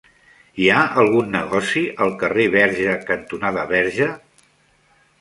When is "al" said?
2.07-2.15